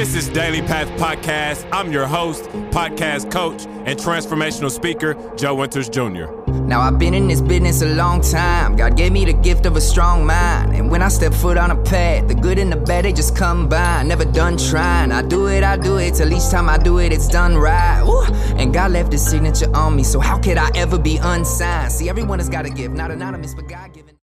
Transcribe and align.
This 0.00 0.14
is 0.14 0.30
Daily 0.30 0.62
Path 0.62 0.88
Podcast. 0.98 1.68
I'm 1.70 1.92
your 1.92 2.06
host, 2.06 2.44
podcast 2.72 3.30
coach, 3.30 3.66
and 3.84 3.98
transformational 3.98 4.70
speaker, 4.70 5.14
Joe 5.36 5.54
Winters 5.54 5.90
Jr. 5.90 6.32
Now 6.64 6.80
I've 6.80 6.98
been 6.98 7.12
in 7.12 7.28
this 7.28 7.42
business 7.42 7.82
a 7.82 7.94
long 7.94 8.22
time. 8.22 8.76
God 8.76 8.96
gave 8.96 9.12
me 9.12 9.26
the 9.26 9.34
gift 9.34 9.66
of 9.66 9.76
a 9.76 9.80
strong 9.82 10.24
mind. 10.24 10.74
And 10.74 10.90
when 10.90 11.02
I 11.02 11.08
step 11.08 11.34
foot 11.34 11.58
on 11.58 11.70
a 11.70 11.76
path, 11.82 12.28
the 12.28 12.34
good 12.34 12.58
and 12.58 12.72
the 12.72 12.78
bad, 12.78 13.04
they 13.04 13.12
just 13.12 13.36
combine. 13.36 14.08
Never 14.08 14.24
done 14.24 14.56
trying. 14.56 15.12
I 15.12 15.20
do 15.20 15.48
it, 15.48 15.62
I 15.62 15.76
do 15.76 15.98
it. 15.98 16.14
Till 16.14 16.32
each 16.32 16.48
time 16.48 16.70
I 16.70 16.78
do 16.78 16.96
it, 16.96 17.12
it's 17.12 17.28
done 17.28 17.58
right. 17.58 18.02
Ooh. 18.02 18.24
And 18.56 18.72
God 18.72 18.92
left 18.92 19.12
his 19.12 19.22
signature 19.30 19.70
on 19.76 19.96
me. 19.96 20.02
So 20.02 20.18
how 20.18 20.38
could 20.38 20.56
I 20.56 20.70
ever 20.76 20.98
be 20.98 21.18
unsigned? 21.18 21.92
See, 21.92 22.08
everyone 22.08 22.38
has 22.38 22.48
got 22.48 22.64
a 22.64 22.70
gift, 22.70 22.94
not 22.94 23.10
anonymous, 23.10 23.54
but 23.54 23.68
God 23.68 23.92
given. 23.92 24.19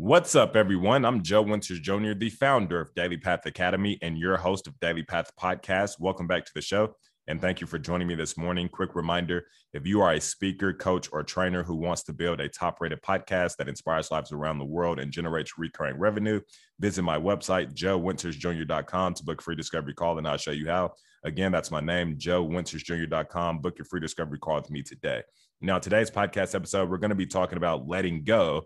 What's 0.00 0.36
up, 0.36 0.54
everyone? 0.54 1.04
I'm 1.04 1.24
Joe 1.24 1.42
Winters 1.42 1.80
Jr., 1.80 2.12
the 2.16 2.30
founder 2.30 2.80
of 2.80 2.94
Daily 2.94 3.16
Path 3.16 3.46
Academy 3.46 3.98
and 4.00 4.16
your 4.16 4.36
host 4.36 4.68
of 4.68 4.78
Daily 4.78 5.02
Path 5.02 5.32
Podcast. 5.36 5.98
Welcome 5.98 6.28
back 6.28 6.44
to 6.44 6.52
the 6.54 6.62
show, 6.62 6.94
and 7.26 7.40
thank 7.40 7.60
you 7.60 7.66
for 7.66 7.80
joining 7.80 8.06
me 8.06 8.14
this 8.14 8.36
morning. 8.36 8.68
Quick 8.68 8.94
reminder 8.94 9.46
if 9.72 9.88
you 9.88 10.00
are 10.00 10.12
a 10.12 10.20
speaker, 10.20 10.72
coach, 10.72 11.08
or 11.10 11.24
trainer 11.24 11.64
who 11.64 11.74
wants 11.74 12.04
to 12.04 12.12
build 12.12 12.40
a 12.40 12.48
top 12.48 12.80
rated 12.80 13.02
podcast 13.02 13.56
that 13.56 13.68
inspires 13.68 14.12
lives 14.12 14.30
around 14.30 14.58
the 14.58 14.64
world 14.64 15.00
and 15.00 15.10
generates 15.10 15.58
recurring 15.58 15.98
revenue, 15.98 16.40
visit 16.78 17.02
my 17.02 17.18
website, 17.18 17.74
joewintersjr.com, 17.74 19.14
to 19.14 19.24
book 19.24 19.42
free 19.42 19.56
discovery 19.56 19.94
call, 19.94 20.16
and 20.16 20.28
I'll 20.28 20.36
show 20.36 20.52
you 20.52 20.68
how. 20.68 20.92
Again, 21.24 21.50
that's 21.50 21.72
my 21.72 21.80
name, 21.80 22.16
joewintersjr.com. 22.18 23.62
Book 23.62 23.76
your 23.78 23.84
free 23.84 24.00
discovery 24.00 24.38
call 24.38 24.54
with 24.54 24.70
me 24.70 24.84
today. 24.84 25.22
Now, 25.60 25.80
today's 25.80 26.08
podcast 26.08 26.54
episode, 26.54 26.88
we're 26.88 26.98
going 26.98 27.10
to 27.10 27.16
be 27.16 27.26
talking 27.26 27.56
about 27.56 27.88
letting 27.88 28.22
go 28.22 28.62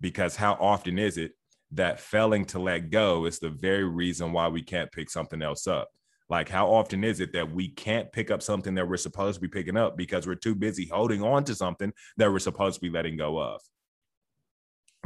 because 0.00 0.36
how 0.36 0.54
often 0.54 0.98
is 0.98 1.18
it 1.18 1.32
that 1.72 2.00
failing 2.00 2.44
to 2.46 2.58
let 2.58 2.90
go 2.90 3.26
is 3.26 3.38
the 3.38 3.50
very 3.50 3.84
reason 3.84 4.32
why 4.32 4.48
we 4.48 4.62
can't 4.62 4.92
pick 4.92 5.10
something 5.10 5.42
else 5.42 5.66
up? 5.66 5.88
Like, 6.30 6.48
how 6.48 6.68
often 6.68 7.04
is 7.04 7.20
it 7.20 7.32
that 7.32 7.50
we 7.50 7.68
can't 7.68 8.12
pick 8.12 8.30
up 8.30 8.42
something 8.42 8.74
that 8.74 8.86
we're 8.86 8.98
supposed 8.98 9.36
to 9.36 9.40
be 9.40 9.48
picking 9.48 9.78
up 9.78 9.96
because 9.96 10.26
we're 10.26 10.34
too 10.34 10.54
busy 10.54 10.86
holding 10.86 11.22
on 11.22 11.44
to 11.44 11.54
something 11.54 11.92
that 12.18 12.30
we're 12.30 12.38
supposed 12.38 12.74
to 12.74 12.80
be 12.80 12.90
letting 12.90 13.16
go 13.16 13.38
of? 13.38 13.60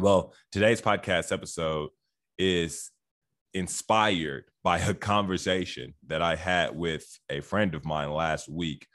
Well, 0.01 0.35
today's 0.51 0.81
podcast 0.81 1.33
episode 1.33 1.91
is 2.39 2.91
inspired 3.55 4.45
by 4.65 4.79
a 4.79 4.95
conversation 4.95 5.95
that 6.07 6.23
I 6.23 6.35
had 6.35 6.75
with 6.75 7.05
a 7.29 7.41
friend 7.41 7.75
of 7.75 7.85
mine 7.85 8.11
last 8.11 8.49
week 8.49 8.87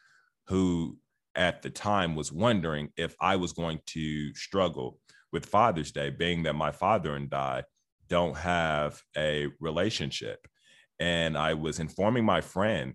who 0.47 0.97
at 1.35 1.61
the 1.61 1.69
time 1.69 2.15
was 2.15 2.31
wondering 2.31 2.89
if 2.97 3.15
I 3.21 3.35
was 3.35 3.53
going 3.53 3.79
to 3.87 4.33
struggle 4.33 4.99
with 5.31 5.45
Father's 5.45 5.91
Day, 5.91 6.09
being 6.09 6.43
that 6.43 6.53
my 6.53 6.71
father 6.71 7.15
and 7.15 7.33
I 7.33 7.63
don't 8.09 8.37
have 8.37 9.01
a 9.17 9.47
relationship. 9.59 10.47
And 10.99 11.37
I 11.37 11.53
was 11.53 11.79
informing 11.79 12.25
my 12.25 12.41
friend 12.41 12.93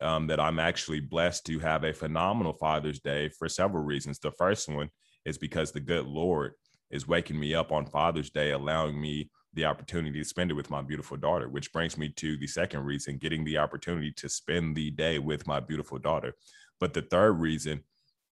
um, 0.00 0.26
that 0.26 0.40
I'm 0.40 0.58
actually 0.58 1.00
blessed 1.00 1.46
to 1.46 1.58
have 1.60 1.84
a 1.84 1.92
phenomenal 1.92 2.52
Father's 2.52 3.00
Day 3.00 3.28
for 3.28 3.48
several 3.48 3.84
reasons. 3.84 4.18
The 4.18 4.32
first 4.32 4.68
one 4.68 4.90
is 5.24 5.38
because 5.38 5.72
the 5.72 5.80
good 5.80 6.06
Lord 6.06 6.52
is 6.90 7.08
waking 7.08 7.38
me 7.38 7.54
up 7.54 7.72
on 7.72 7.86
Father's 7.86 8.30
Day, 8.30 8.50
allowing 8.52 9.00
me 9.00 9.30
the 9.54 9.64
opportunity 9.64 10.18
to 10.18 10.28
spend 10.28 10.50
it 10.50 10.54
with 10.54 10.70
my 10.70 10.82
beautiful 10.82 11.16
daughter, 11.16 11.48
which 11.48 11.72
brings 11.72 11.96
me 11.96 12.08
to 12.08 12.36
the 12.36 12.46
second 12.46 12.80
reason 12.80 13.18
getting 13.18 13.44
the 13.44 13.58
opportunity 13.58 14.12
to 14.16 14.28
spend 14.28 14.76
the 14.76 14.90
day 14.90 15.18
with 15.18 15.46
my 15.46 15.60
beautiful 15.60 15.98
daughter. 15.98 16.34
But 16.80 16.92
the 16.92 17.02
third 17.02 17.34
reason 17.34 17.84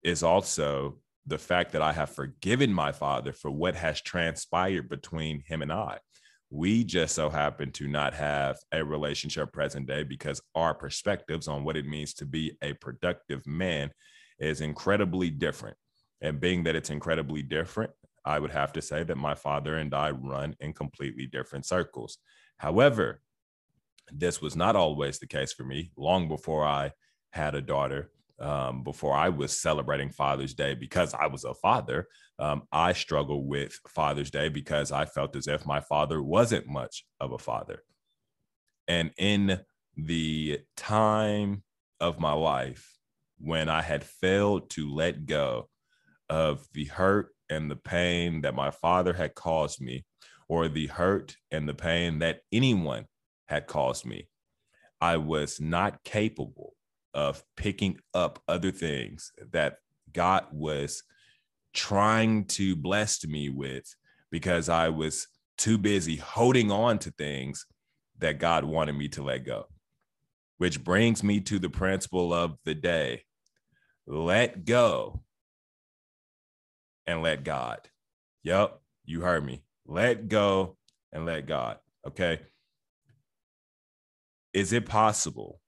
is 0.03 0.23
also 0.23 0.99
the 1.25 1.37
fact 1.37 1.71
that 1.71 1.81
I 1.81 1.91
have 1.93 2.09
forgiven 2.09 2.71
my 2.71 2.91
father 2.91 3.33
for 3.33 3.49
what 3.49 3.75
has 3.75 4.01
transpired 4.01 4.89
between 4.89 5.41
him 5.45 5.61
and 5.61 5.71
I. 5.71 5.99
We 6.51 6.83
just 6.83 7.15
so 7.15 7.29
happen 7.29 7.71
to 7.73 7.87
not 7.87 8.13
have 8.13 8.57
a 8.71 8.85
relationship 8.85 9.51
present 9.51 9.87
day 9.87 10.03
because 10.03 10.41
our 10.53 10.75
perspectives 10.75 11.47
on 11.47 11.63
what 11.63 11.75
it 11.75 11.87
means 11.87 12.13
to 12.15 12.25
be 12.25 12.57
a 12.61 12.73
productive 12.73 13.45
man 13.47 13.91
is 14.39 14.61
incredibly 14.61 15.29
different. 15.29 15.77
And 16.21 16.39
being 16.39 16.63
that 16.63 16.75
it's 16.75 16.91
incredibly 16.91 17.41
different, 17.41 17.91
I 18.23 18.39
would 18.39 18.51
have 18.51 18.73
to 18.73 18.81
say 18.81 19.03
that 19.03 19.17
my 19.17 19.35
father 19.35 19.75
and 19.75 19.93
I 19.93 20.11
run 20.11 20.55
in 20.59 20.73
completely 20.73 21.27
different 21.27 21.65
circles. 21.65 22.17
However, 22.57 23.21
this 24.11 24.41
was 24.41 24.55
not 24.55 24.75
always 24.75 25.19
the 25.19 25.27
case 25.27 25.53
for 25.53 25.63
me. 25.63 25.91
Long 25.97 26.27
before 26.27 26.65
I 26.65 26.91
had 27.31 27.55
a 27.55 27.61
daughter, 27.61 28.11
um, 28.39 28.83
before 28.83 29.13
I 29.13 29.29
was 29.29 29.59
celebrating 29.59 30.09
Father's 30.09 30.53
Day 30.53 30.73
because 30.73 31.13
I 31.13 31.27
was 31.27 31.43
a 31.43 31.53
father. 31.53 32.07
Um, 32.37 32.63
I 32.71 32.93
struggled 32.93 33.47
with 33.47 33.79
Father's 33.87 34.31
Day 34.31 34.49
because 34.49 34.91
I 34.91 35.05
felt 35.05 35.35
as 35.35 35.47
if 35.47 35.65
my 35.65 35.79
father 35.79 36.21
wasn't 36.21 36.67
much 36.67 37.05
of 37.19 37.31
a 37.31 37.37
father. 37.37 37.83
And 38.87 39.11
in 39.17 39.59
the 39.95 40.59
time 40.75 41.63
of 41.99 42.19
my 42.19 42.33
life 42.33 42.95
when 43.37 43.69
I 43.69 43.81
had 43.81 44.03
failed 44.03 44.69
to 44.71 44.93
let 44.93 45.25
go 45.25 45.69
of 46.29 46.67
the 46.73 46.85
hurt 46.85 47.29
and 47.49 47.69
the 47.69 47.75
pain 47.75 48.41
that 48.41 48.55
my 48.55 48.71
father 48.71 49.13
had 49.13 49.35
caused 49.35 49.81
me, 49.81 50.05
or 50.47 50.67
the 50.67 50.87
hurt 50.87 51.35
and 51.51 51.67
the 51.67 51.73
pain 51.73 52.19
that 52.19 52.41
anyone 52.51 53.05
had 53.47 53.67
caused 53.67 54.05
me, 54.05 54.27
I 55.01 55.17
was 55.17 55.59
not 55.59 56.03
capable 56.03 56.73
of 57.15 57.41
picking 57.55 57.97
up 58.13 58.43
other 58.47 58.71
things 58.71 59.31
that 59.51 59.77
God 60.13 60.45
was 60.51 61.01
trying 61.73 62.45
to 62.45 62.75
bless 62.75 63.25
me 63.25 63.49
with 63.49 63.95
because 64.29 64.69
I 64.69 64.89
was 64.89 65.27
too 65.57 65.77
busy 65.77 66.17
holding 66.17 66.71
on 66.71 66.99
to 66.99 67.11
things 67.11 67.65
that 68.19 68.39
God 68.39 68.65
wanted 68.65 68.93
me 68.93 69.07
to 69.09 69.23
let 69.23 69.45
go. 69.45 69.65
Which 70.57 70.83
brings 70.83 71.23
me 71.23 71.39
to 71.41 71.57
the 71.57 71.69
principle 71.69 72.33
of 72.33 72.57
the 72.65 72.75
day 72.75 73.23
let 74.07 74.65
go 74.65 75.23
and 77.07 77.23
let 77.23 77.43
God. 77.43 77.79
Yep, 78.43 78.79
you 79.05 79.21
heard 79.21 79.43
me. 79.43 79.63
Let 79.87 80.27
go 80.27 80.77
and 81.11 81.25
let 81.25 81.47
God. 81.47 81.77
Okay. 82.07 82.39
Is 84.53 84.73
it 84.73 84.85
possible 84.85 85.59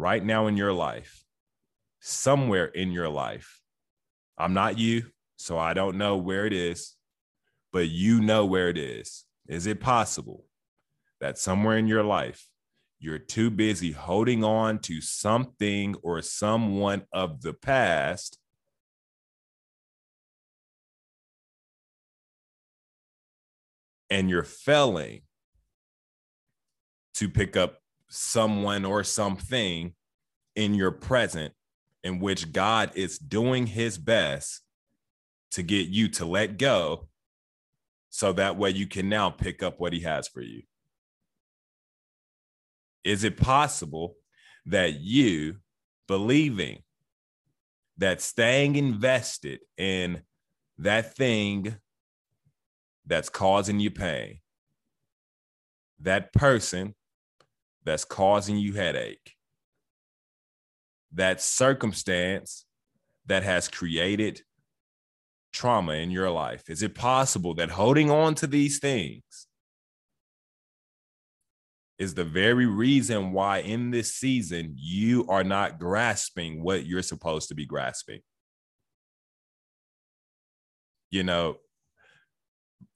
right 0.00 0.24
now 0.24 0.46
in 0.46 0.56
your 0.56 0.72
life, 0.72 1.24
somewhere 2.00 2.66
in 2.66 2.90
your 2.90 3.08
life, 3.08 3.60
I'm 4.38 4.54
not 4.54 4.78
you, 4.78 5.10
so 5.36 5.58
I 5.58 5.74
don't 5.74 5.98
know 5.98 6.16
where 6.16 6.46
it 6.46 6.54
is, 6.54 6.94
but 7.72 7.88
you 7.90 8.20
know 8.20 8.46
where 8.46 8.70
it 8.70 8.78
is. 8.78 9.26
Is 9.46 9.66
it 9.66 9.80
possible 9.80 10.46
that 11.20 11.36
somewhere 11.36 11.76
in 11.76 11.86
your 11.86 12.02
life, 12.02 12.46
you're 12.98 13.18
too 13.18 13.50
busy 13.50 13.92
holding 13.92 14.42
on 14.42 14.78
to 14.80 15.00
something 15.00 15.94
or 16.02 16.22
someone 16.22 17.02
of 17.12 17.42
the 17.42 17.52
past 17.52 18.38
and 24.08 24.28
you're 24.28 24.42
failing 24.42 25.22
to 27.14 27.28
pick 27.28 27.56
up 27.56 27.80
someone 28.10 28.84
or 28.84 29.02
something 29.04 29.94
in 30.56 30.74
your 30.74 30.90
present 30.90 31.54
in 32.02 32.18
which 32.18 32.52
God 32.52 32.90
is 32.94 33.18
doing 33.18 33.66
his 33.66 33.96
best 33.96 34.60
to 35.52 35.62
get 35.62 35.88
you 35.88 36.08
to 36.08 36.24
let 36.26 36.58
go 36.58 37.08
so 38.10 38.32
that 38.32 38.56
way 38.56 38.70
you 38.70 38.86
can 38.86 39.08
now 39.08 39.30
pick 39.30 39.62
up 39.62 39.80
what 39.80 39.92
he 39.92 40.00
has 40.00 40.26
for 40.28 40.40
you. 40.40 40.62
Is 43.04 43.24
it 43.24 43.36
possible 43.36 44.16
that 44.66 45.00
you 45.00 45.56
believing 46.08 46.82
that 47.98 48.20
staying 48.20 48.76
invested 48.76 49.60
in 49.76 50.22
that 50.78 51.14
thing 51.14 51.76
that's 53.06 53.28
causing 53.28 53.78
you 53.78 53.90
pain, 53.90 54.40
that 56.00 56.32
person 56.32 56.94
that's 57.84 58.04
causing 58.04 58.56
you 58.56 58.74
headache, 58.74 59.34
that 61.12 61.40
circumstance 61.40 62.64
that 63.26 63.42
has 63.42 63.68
created 63.68 64.42
trauma 65.52 65.94
in 65.94 66.10
your 66.10 66.30
life? 66.30 66.68
Is 66.68 66.82
it 66.82 66.94
possible 66.94 67.54
that 67.54 67.70
holding 67.70 68.10
on 68.10 68.34
to 68.36 68.46
these 68.46 68.78
things 68.78 69.46
is 71.98 72.14
the 72.14 72.24
very 72.24 72.66
reason 72.66 73.32
why 73.32 73.58
in 73.58 73.90
this 73.90 74.14
season 74.14 74.74
you 74.76 75.26
are 75.28 75.44
not 75.44 75.78
grasping 75.78 76.62
what 76.62 76.86
you're 76.86 77.02
supposed 77.02 77.48
to 77.48 77.54
be 77.54 77.66
grasping? 77.66 78.20
You 81.10 81.24
know, 81.24 81.56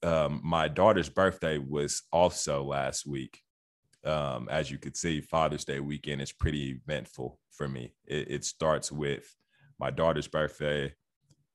um, 0.02 0.40
my 0.44 0.68
daughter's 0.68 1.08
birthday 1.08 1.58
was 1.58 2.02
also 2.12 2.62
last 2.62 3.06
week 3.06 3.43
um, 4.04 4.48
as 4.50 4.70
you 4.70 4.78
could 4.78 4.96
see, 4.96 5.20
Father's 5.20 5.64
Day 5.64 5.80
weekend 5.80 6.20
is 6.20 6.32
pretty 6.32 6.80
eventful 6.86 7.38
for 7.50 7.68
me. 7.68 7.94
It, 8.06 8.30
it 8.30 8.44
starts 8.44 8.92
with 8.92 9.34
my 9.78 9.90
daughter's 9.90 10.28
birthday, 10.28 10.94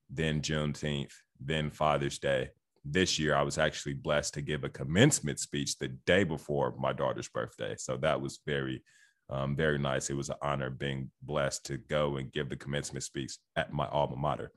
then 0.08 0.40
Juneteenth, 0.40 1.12
then 1.40 1.70
Father's 1.70 2.18
Day, 2.18 2.50
this 2.84 3.18
year 3.18 3.34
I 3.34 3.42
was 3.42 3.58
actually 3.58 3.94
blessed 3.94 4.34
to 4.34 4.42
give 4.42 4.64
a 4.64 4.68
commencement 4.68 5.38
speech 5.38 5.78
the 5.78 5.88
day 5.88 6.24
before 6.24 6.74
my 6.78 6.92
daughter's 6.92 7.28
birthday. 7.28 7.74
So 7.78 7.96
that 7.98 8.20
was 8.20 8.40
very, 8.46 8.82
um, 9.28 9.54
very 9.54 9.78
nice. 9.78 10.10
It 10.10 10.16
was 10.16 10.30
an 10.30 10.36
honor 10.42 10.70
being 10.70 11.10
blessed 11.22 11.66
to 11.66 11.76
go 11.76 12.16
and 12.16 12.32
give 12.32 12.48
the 12.48 12.56
commencement 12.56 13.04
speech 13.04 13.32
at 13.56 13.72
my 13.72 13.86
alma 13.88 14.16
mater. 14.16 14.50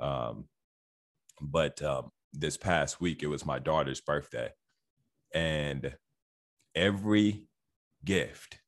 Um, 0.00 0.44
but 1.40 1.82
um, 1.82 2.10
this 2.32 2.56
past 2.56 3.00
week, 3.00 3.22
it 3.22 3.28
was 3.28 3.46
my 3.46 3.58
daughter's 3.58 4.00
birthday. 4.00 4.50
And 5.34 5.94
every 6.74 7.46
gift 8.04 8.58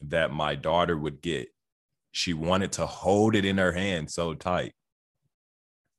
that 0.00 0.32
my 0.32 0.54
daughter 0.54 0.96
would 0.96 1.22
get, 1.22 1.48
she 2.10 2.34
wanted 2.34 2.72
to 2.72 2.86
hold 2.86 3.34
it 3.34 3.44
in 3.44 3.58
her 3.58 3.72
hand 3.72 4.10
so 4.10 4.34
tight 4.34 4.72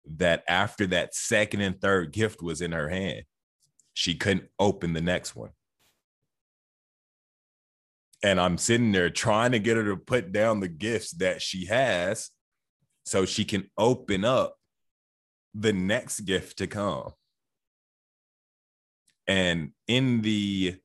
that 0.06 0.44
after 0.48 0.86
that 0.88 1.16
second 1.16 1.62
and 1.62 1.80
third 1.80 2.12
gift 2.12 2.42
was 2.42 2.62
in 2.62 2.72
her 2.72 2.90
hand, 2.90 3.24
she 3.94 4.16
couldn't 4.16 4.50
open 4.60 4.94
the 4.94 5.02
next 5.02 5.36
one. 5.36 5.52
And 8.22 8.40
I'm 8.40 8.58
sitting 8.58 8.92
there 8.92 9.10
trying 9.10 9.52
to 9.52 9.60
get 9.60 9.78
her 9.78 9.84
to 9.86 9.98
put 9.98 10.32
down 10.32 10.60
the 10.60 10.68
gifts 10.68 11.12
that 11.12 11.42
she 11.42 11.66
has 11.66 12.30
so 13.06 13.26
she 13.26 13.44
can 13.44 13.70
open 13.78 14.24
up 14.24 14.56
the 15.54 15.74
next 15.74 16.22
gift 16.22 16.58
to 16.58 16.68
come. 16.68 17.12
And 19.28 19.72
in 19.88 20.22
the 20.22 20.78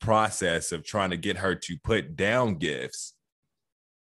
process 0.00 0.70
of 0.72 0.84
trying 0.84 1.10
to 1.10 1.16
get 1.16 1.38
her 1.38 1.54
to 1.54 1.76
put 1.82 2.16
down 2.16 2.56
gifts, 2.56 3.14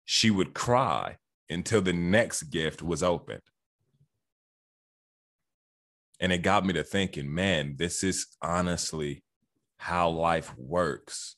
she 0.05 0.31
would 0.31 0.55
cry 0.55 1.17
until 1.49 1.81
the 1.81 1.93
next 1.93 2.45
gift 2.45 2.83
was 2.83 3.03
opened. 3.03 3.43
And 6.21 6.33
it 6.33 6.39
got 6.39 6.65
me 6.65 6.73
to 6.75 6.85
thinking, 6.85 7.33
man, 7.33 7.77
this 7.79 8.03
is 8.03 8.27
honestly 8.41 9.23
how 9.79 10.09
life 10.09 10.57
works 10.57 11.37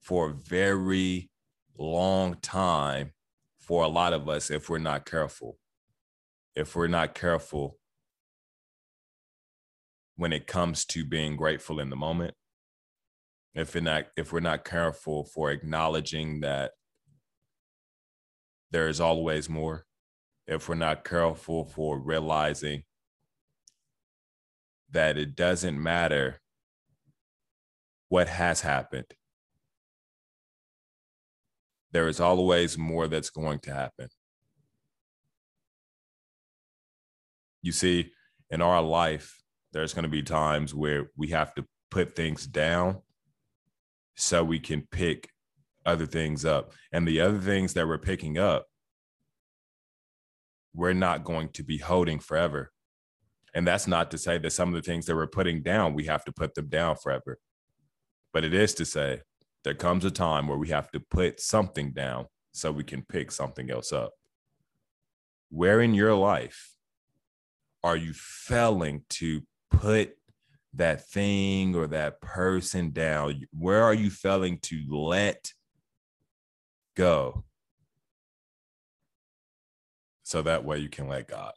for 0.00 0.30
a 0.30 0.34
very 0.34 1.30
long 1.76 2.34
time 2.40 3.12
for 3.58 3.82
a 3.84 3.88
lot 3.88 4.12
of 4.12 4.28
us 4.28 4.50
if 4.50 4.68
we're 4.68 4.78
not 4.78 5.06
careful. 5.06 5.58
If 6.54 6.76
we're 6.76 6.88
not 6.88 7.14
careful 7.14 7.78
when 10.16 10.32
it 10.32 10.46
comes 10.46 10.84
to 10.86 11.04
being 11.04 11.36
grateful 11.36 11.80
in 11.80 11.90
the 11.90 11.96
moment, 11.96 12.34
if 13.54 13.74
we're 13.74 13.80
not 13.80 14.04
if 14.16 14.32
we're 14.32 14.40
not 14.40 14.64
careful 14.64 15.24
for 15.24 15.50
acknowledging 15.50 16.40
that 16.40 16.72
there 18.70 18.88
is 18.88 19.00
always 19.00 19.48
more 19.48 19.84
if 20.46 20.68
we're 20.68 20.74
not 20.74 21.04
careful 21.04 21.64
for 21.64 21.98
realizing 21.98 22.82
that 24.90 25.16
it 25.16 25.36
doesn't 25.36 25.82
matter 25.82 26.40
what 28.08 28.28
has 28.28 28.60
happened. 28.60 29.06
There 31.92 32.08
is 32.08 32.20
always 32.20 32.76
more 32.76 33.06
that's 33.08 33.30
going 33.30 33.60
to 33.60 33.72
happen. 33.72 34.08
You 37.62 37.72
see, 37.72 38.12
in 38.50 38.60
our 38.60 38.82
life, 38.82 39.41
there's 39.72 39.94
going 39.94 40.04
to 40.04 40.08
be 40.08 40.22
times 40.22 40.74
where 40.74 41.10
we 41.16 41.28
have 41.28 41.54
to 41.54 41.64
put 41.90 42.14
things 42.14 42.46
down 42.46 43.00
so 44.14 44.44
we 44.44 44.58
can 44.58 44.86
pick 44.90 45.30
other 45.84 46.06
things 46.06 46.44
up. 46.44 46.72
And 46.92 47.06
the 47.06 47.20
other 47.20 47.38
things 47.38 47.74
that 47.74 47.86
we're 47.86 47.98
picking 47.98 48.38
up, 48.38 48.66
we're 50.74 50.92
not 50.92 51.24
going 51.24 51.48
to 51.50 51.62
be 51.62 51.78
holding 51.78 52.18
forever. 52.18 52.70
And 53.54 53.66
that's 53.66 53.86
not 53.86 54.10
to 54.12 54.18
say 54.18 54.38
that 54.38 54.52
some 54.52 54.68
of 54.68 54.74
the 54.74 54.82
things 54.82 55.06
that 55.06 55.16
we're 55.16 55.26
putting 55.26 55.62
down, 55.62 55.94
we 55.94 56.04
have 56.04 56.24
to 56.24 56.32
put 56.32 56.54
them 56.54 56.68
down 56.68 56.96
forever. 56.96 57.38
But 58.32 58.44
it 58.44 58.54
is 58.54 58.72
to 58.74 58.84
say 58.84 59.20
there 59.64 59.74
comes 59.74 60.04
a 60.04 60.10
time 60.10 60.48
where 60.48 60.58
we 60.58 60.68
have 60.68 60.90
to 60.92 61.00
put 61.00 61.40
something 61.40 61.92
down 61.92 62.26
so 62.52 62.72
we 62.72 62.84
can 62.84 63.02
pick 63.02 63.30
something 63.30 63.70
else 63.70 63.92
up. 63.92 64.12
Where 65.50 65.80
in 65.80 65.94
your 65.94 66.14
life 66.14 66.74
are 67.84 67.96
you 67.96 68.12
failing 68.14 69.04
to 69.10 69.42
put 69.72 70.16
that 70.74 71.06
thing 71.08 71.74
or 71.74 71.86
that 71.88 72.20
person 72.20 72.90
down? 72.90 73.46
Where 73.56 73.82
are 73.82 73.94
you 73.94 74.10
failing 74.10 74.58
to 74.62 74.84
let 74.88 75.52
go 76.94 77.44
so 80.22 80.42
that 80.42 80.64
way 80.64 80.78
you 80.78 80.88
can 80.88 81.08
let 81.08 81.28
God. 81.28 81.52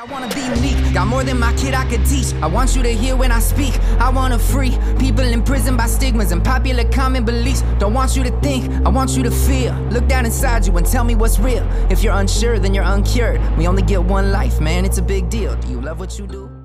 I 0.00 0.04
wanna 0.04 0.34
be 0.34 0.40
unique, 0.40 0.94
got 0.94 1.06
more 1.06 1.22
than 1.22 1.38
my 1.38 1.54
kid 1.54 1.72
I 1.72 1.88
could 1.88 2.04
teach. 2.06 2.32
I 2.42 2.46
want 2.46 2.74
you 2.74 2.82
to 2.82 2.92
hear 2.92 3.14
when 3.14 3.30
I 3.30 3.38
speak. 3.38 3.78
I 4.00 4.08
wanna 4.08 4.38
free 4.38 4.76
people 4.98 5.24
imprisoned 5.24 5.76
by 5.76 5.86
stigmas 5.86 6.32
and 6.32 6.42
popular 6.42 6.90
common 6.90 7.24
beliefs. 7.24 7.62
Don't 7.78 7.94
want 7.94 8.16
you 8.16 8.24
to 8.24 8.30
think, 8.40 8.64
I 8.84 8.88
want 8.88 9.10
you 9.10 9.22
to 9.22 9.30
feel. 9.30 9.74
Look 9.90 10.08
down 10.08 10.24
inside 10.24 10.66
you 10.66 10.76
and 10.76 10.86
tell 10.86 11.04
me 11.04 11.14
what's 11.14 11.38
real. 11.38 11.64
If 11.88 12.02
you're 12.02 12.14
unsure, 12.14 12.58
then 12.58 12.74
you're 12.74 12.84
uncured. 12.84 13.40
We 13.56 13.68
only 13.68 13.82
get 13.82 14.02
one 14.02 14.32
life, 14.32 14.60
man, 14.60 14.84
it's 14.84 14.98
a 14.98 15.02
big 15.02 15.28
deal. 15.28 15.54
Do 15.54 15.68
you 15.68 15.80
love 15.80 16.00
what 16.00 16.18
you 16.18 16.26
do? 16.26 16.55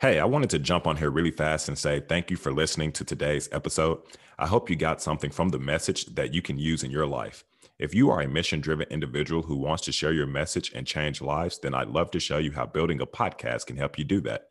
Hey, 0.00 0.20
I 0.20 0.26
wanted 0.26 0.50
to 0.50 0.60
jump 0.60 0.86
on 0.86 0.96
here 0.96 1.10
really 1.10 1.32
fast 1.32 1.66
and 1.66 1.76
say 1.76 1.98
thank 1.98 2.30
you 2.30 2.36
for 2.36 2.52
listening 2.52 2.92
to 2.92 3.04
today's 3.04 3.48
episode. 3.50 3.98
I 4.38 4.46
hope 4.46 4.70
you 4.70 4.76
got 4.76 5.02
something 5.02 5.32
from 5.32 5.48
the 5.48 5.58
message 5.58 6.06
that 6.14 6.32
you 6.32 6.40
can 6.40 6.56
use 6.56 6.84
in 6.84 6.92
your 6.92 7.04
life. 7.04 7.42
If 7.80 7.96
you 7.96 8.08
are 8.10 8.20
a 8.20 8.28
mission 8.28 8.60
driven 8.60 8.86
individual 8.90 9.42
who 9.42 9.56
wants 9.56 9.82
to 9.86 9.92
share 9.92 10.12
your 10.12 10.28
message 10.28 10.70
and 10.72 10.86
change 10.86 11.20
lives, 11.20 11.58
then 11.58 11.74
I'd 11.74 11.88
love 11.88 12.12
to 12.12 12.20
show 12.20 12.38
you 12.38 12.52
how 12.52 12.64
building 12.64 13.00
a 13.00 13.06
podcast 13.06 13.66
can 13.66 13.76
help 13.76 13.98
you 13.98 14.04
do 14.04 14.20
that. 14.20 14.42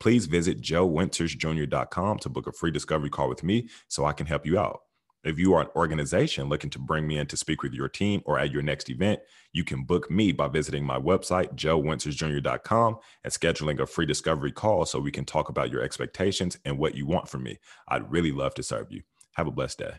Please 0.00 0.26
visit 0.26 0.60
joewintersjr.com 0.60 2.18
to 2.18 2.28
book 2.28 2.48
a 2.48 2.52
free 2.52 2.72
discovery 2.72 3.08
call 3.08 3.28
with 3.28 3.44
me 3.44 3.68
so 3.86 4.04
I 4.04 4.12
can 4.12 4.26
help 4.26 4.44
you 4.44 4.58
out. 4.58 4.80
If 5.26 5.40
you 5.40 5.54
are 5.54 5.62
an 5.62 5.70
organization 5.74 6.48
looking 6.48 6.70
to 6.70 6.78
bring 6.78 7.04
me 7.04 7.18
in 7.18 7.26
to 7.26 7.36
speak 7.36 7.64
with 7.64 7.74
your 7.74 7.88
team 7.88 8.22
or 8.26 8.38
at 8.38 8.52
your 8.52 8.62
next 8.62 8.88
event, 8.88 9.18
you 9.52 9.64
can 9.64 9.82
book 9.82 10.08
me 10.08 10.30
by 10.30 10.46
visiting 10.46 10.84
my 10.84 11.00
website, 11.00 11.56
joewintersjr.com, 11.56 12.98
and 13.24 13.32
scheduling 13.32 13.80
a 13.80 13.86
free 13.86 14.06
discovery 14.06 14.52
call 14.52 14.84
so 14.86 15.00
we 15.00 15.10
can 15.10 15.24
talk 15.24 15.48
about 15.48 15.72
your 15.72 15.82
expectations 15.82 16.56
and 16.64 16.78
what 16.78 16.94
you 16.94 17.06
want 17.06 17.28
from 17.28 17.42
me. 17.42 17.58
I'd 17.88 18.08
really 18.08 18.30
love 18.30 18.54
to 18.54 18.62
serve 18.62 18.92
you. 18.92 19.02
Have 19.32 19.48
a 19.48 19.50
blessed 19.50 19.78
day. 19.78 19.94